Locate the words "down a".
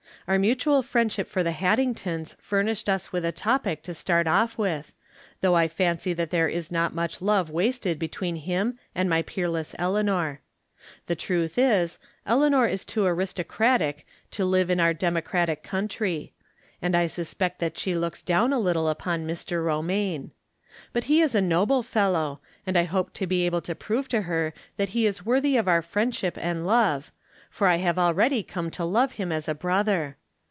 18.21-18.59